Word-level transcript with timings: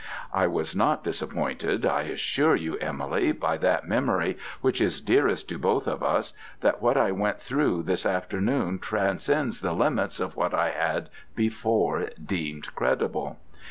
I 0.33 0.47
was 0.47 0.75
not 0.75 1.03
disappointed. 1.03 1.85
I 1.85 2.01
assure 2.09 2.55
you, 2.55 2.75
Emily, 2.79 3.31
by 3.31 3.57
that 3.57 3.87
memory 3.87 4.35
which 4.61 4.81
is 4.81 4.99
dearest 4.99 5.47
to 5.49 5.59
both 5.59 5.85
of 5.85 6.01
us, 6.01 6.33
that 6.61 6.81
what 6.81 6.97
I 6.97 7.11
went 7.11 7.39
through 7.39 7.83
this 7.83 8.03
afternoon 8.03 8.79
transcends 8.79 9.59
the 9.61 9.73
limits 9.73 10.19
of 10.19 10.35
what 10.35 10.55
I 10.55 10.71
had 10.71 11.09
before 11.35 12.09
deemed 12.17 12.73
credible. 12.73 13.37